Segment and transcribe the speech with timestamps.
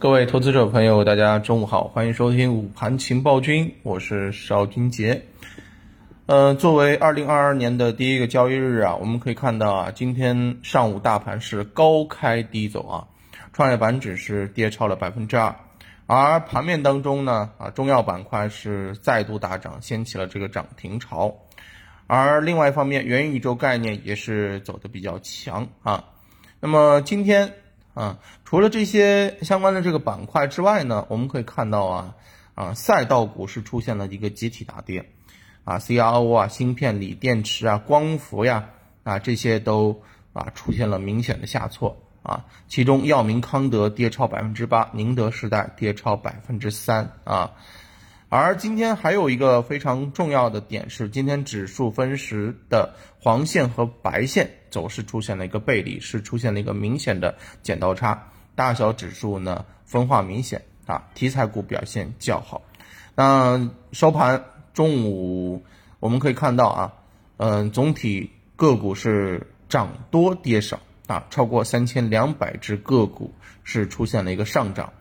[0.00, 5.26] 各位投资者朋友，大家中午好，欢迎收听午盘情报君，我是邵军杰。
[6.24, 13.04] 呃，作为二零二二年的第一个交易日啊，我们可以看到啊，今天上午大盘是高开低走啊，
[13.52, 15.54] 创业板指是跌超了百分之二，
[16.06, 21.34] 而盘面当中呢啊，中药板块是再度大涨，掀起了这个涨停潮，
[22.06, 26.02] 而另外一方面，元宇宙概念也是走的比较强啊。
[26.58, 27.52] 那么今天。
[28.00, 32.14] 啊，除了这些相关的这个板块之外呢，我们可以看到啊，
[32.54, 35.10] 啊，赛道股是出现了一个集体大跌，
[35.64, 38.70] 啊，CRO 啊，芯片、锂电池啊，光伏呀，
[39.04, 40.00] 啊，这些都
[40.32, 47.52] 啊出现了明显的下挫啊，其中药明康德跌超百分之八，宁德时代跌超百分之三啊。
[48.32, 57.34] 而今天还有一个非常重要的点是，今天指数分时的黄线和白线走势出现了一个背离，是出现了一个明显的
[57.64, 62.62] 剪刀差，大小指数呢分化明显啊，题材股表现较好。
[63.16, 64.44] 那收盘
[64.74, 65.64] 中午
[65.98, 66.92] 我们可以看到啊，
[67.38, 70.78] 嗯，总体个股是涨多跌少
[71.08, 73.34] 啊，超过三千两百只个股
[73.64, 74.92] 是出现了一个上涨。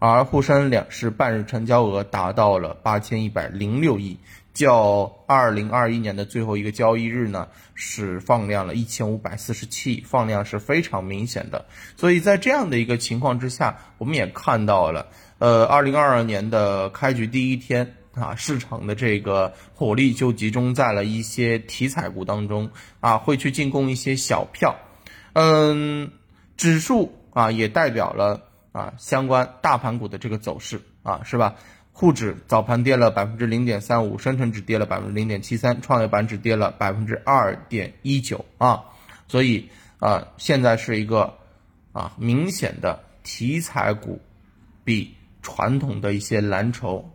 [0.00, 4.16] 而沪深两市半日成交额达到了八千一百零六亿，
[4.54, 11.66] 较二零二一年的最后一个交易日呢是放量了一千五百四十七亿，放量是非常明显的。
[11.96, 24.76] 所以在这样的一个情况之下，我们也看到了，呃，二零二二年的开局第一天啊，市场的这个火力就集中在了一些题材股当中啊，会去进攻一些小票，
[25.32, 26.12] 嗯，
[26.56, 28.44] 指数啊也代表了。
[28.72, 31.54] 啊，相关大盘股的这个走势啊，是吧？
[31.92, 38.84] 沪指早盘跌了百分之零点三五，深成指跌了百分之零点七三，创业板指跌了百分之二点一九啊。
[39.26, 41.34] 所以啊，现在是一个
[41.92, 44.20] 啊明显的题材股
[44.84, 47.10] 比传统的一些蓝筹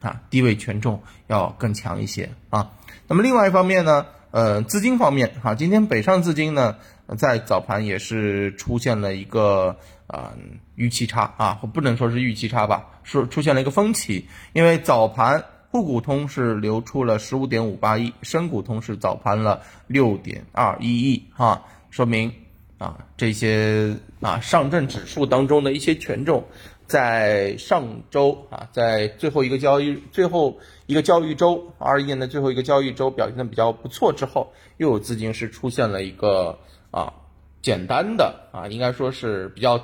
[0.00, 2.70] 啊低位权重要更强一些啊。
[3.08, 6.76] 那么另外一方面呢，呃，资金方面哈，今天北上资金呢
[7.16, 9.76] 在早盘也是出现了一个。
[10.08, 10.32] 啊，
[10.74, 14.26] 预期差啊，不能说是预期差吧，是出现了一个分歧。
[14.54, 22.32] 因为早盘沪股通是流出了十五点五八亿，深股通是早盘了六点二一亿，哈，说明
[22.78, 26.42] 啊这些啊上证指数当中的一些权重，
[26.86, 36.58] 在上周啊，在最后一个交易最后一个交易周，二一年的最后一个交易周表现的比较不错之后，又有资金是出现了一个
[36.90, 37.12] 啊
[37.60, 39.78] 简单的啊，应该说是比较。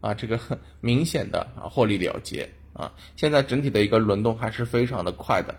[0.00, 5.54] 啊，这个很明显的啊，获利了结啊，现在整体的一个轮动还是非常的快的。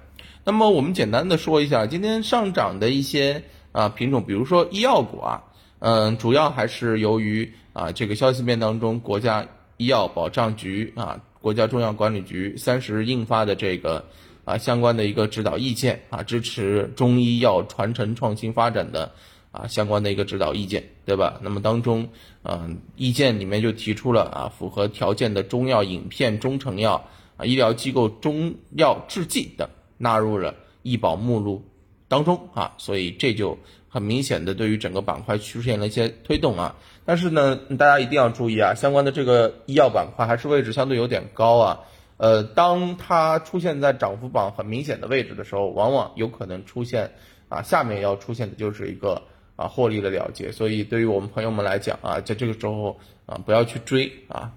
[0.45, 5.43] 那么我们简单的说一下今天上涨的一些啊品种，比如说医药股啊，
[5.79, 9.45] 嗯，主要还是由于啊这个消息面当中，国家
[9.77, 14.05] 医药保障局啊，国家中药管理局三十日印发的这个
[14.45, 19.11] 啊相关的一个指导意见啊，支持中医药传承创新发展的。
[19.51, 21.39] 啊，相关的一个指导意见，对吧？
[21.41, 22.07] 那么当中，
[22.43, 27.03] 嗯，意见里面就提出了啊，符合条件的中药饮片、中成药
[27.35, 29.67] 啊，医疗机构中药制剂等
[29.97, 31.63] 纳入了医保目录
[32.07, 33.57] 当中啊，所以这就
[33.87, 36.75] 很明显的对于整个板块出现了一些推动啊。
[37.03, 41.79] 但是呢，大家一定要注意啊，相关的这个医药板块还是位置相对有点高啊。
[42.17, 47.13] 呃，当它出现在涨幅榜很明显的位置的时候，往往有可能出现
[47.47, 49.23] 啊，下面要出现的就是一个。
[49.59, 54.53] 啊，获利的了结，所以对于我们朋友们来讲啊，在这个时候啊，不要去追啊，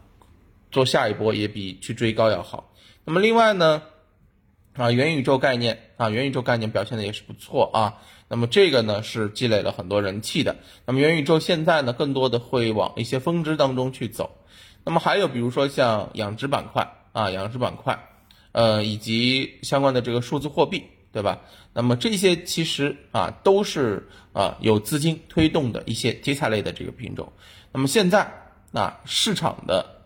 [0.70, 2.72] 做下一波也比去追高要好。
[3.04, 3.82] 那么另外呢，
[4.74, 7.98] 啊，元宇宙概念啊，元宇宙概念表现的也是不错啊。
[8.28, 10.54] 那么这个呢是积累了很多人气的。
[10.86, 14.30] 那么元宇宙现在呢，更多的会往一些分支当中去走。
[14.84, 18.06] 那么还有比如说像养殖板块啊，养殖板块，
[18.52, 20.84] 呃，以及相关的这个数字货币。
[21.12, 21.40] 对吧？
[21.74, 27.32] 那么这些其实啊都是啊有资金推动的一些题材类的这个品种。
[27.70, 28.32] 那么现在
[28.72, 30.04] 啊市场的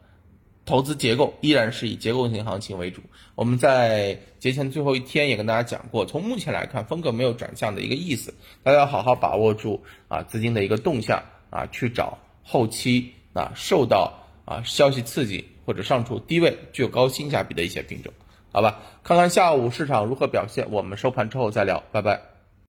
[0.65, 3.01] 投资结构依然是以结构性行情为主。
[3.37, 18.13] 我们在节前最后一天也跟大家讲过，从目前来看风格没有转向的一个意思，大家要好好把握住啊资金的一个动向啊，去找后期啊受到啊消息刺激或者上处低位具有高性价比的一些品种。
[18.53, 22.36] 好吧，看看下午市场如何表现，我们收盘之后再聊，拜拜。